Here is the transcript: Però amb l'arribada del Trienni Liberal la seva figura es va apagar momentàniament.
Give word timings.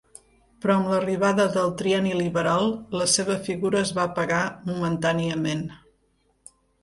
Però 0.61 0.75
amb 0.75 0.87
l'arribada 0.91 1.43
del 1.57 1.73
Trienni 1.81 2.13
Liberal 2.21 2.65
la 3.01 3.07
seva 3.17 3.35
figura 3.49 3.81
es 3.83 3.91
va 3.99 4.05
apagar 4.09 4.41
momentàniament. 4.73 5.63